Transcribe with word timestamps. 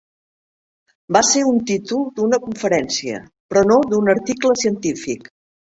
Va 1.17 1.21
ser 1.33 1.43
un 1.49 1.59
títol 1.73 2.01
d'una 2.17 2.41
conferència, 2.49 3.21
però 3.53 3.65
no 3.75 3.81
d'un 3.95 4.15
article 4.19 4.61
científic. 4.65 5.33